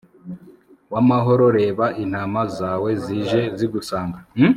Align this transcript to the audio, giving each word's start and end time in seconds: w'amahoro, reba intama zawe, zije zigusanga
w'amahoro, 0.91 1.45
reba 1.59 1.85
intama 2.03 2.41
zawe, 2.57 2.89
zije 3.03 3.41
zigusanga 3.57 4.19